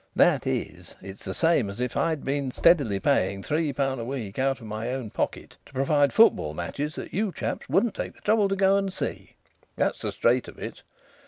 That 0.15 0.47
is, 0.47 0.95
it's 0.99 1.23
the 1.23 1.35
same 1.35 1.69
as 1.69 1.79
if 1.79 1.95
I'd 1.95 2.25
been 2.25 2.49
steadily 2.49 2.99
paying 2.99 3.43
three 3.43 3.71
pun' 3.71 3.99
a 3.99 4.03
week 4.03 4.39
out 4.39 4.59
of 4.59 4.65
my 4.65 4.89
own 4.89 5.11
pocket 5.11 5.57
to 5.67 5.73
provide 5.73 6.11
football 6.11 6.55
matches 6.55 6.95
that 6.95 7.13
you 7.13 7.31
chaps 7.31 7.69
wouldn't 7.69 7.93
take 7.93 8.13
the 8.15 8.21
trouble 8.21 8.49
to 8.49 8.55
go 8.55 8.77
and 8.77 8.91
see. 8.91 9.35
That's 9.75 10.01
the 10.01 10.11
straight 10.11 10.47
of 10.47 10.57
it! 10.57 10.81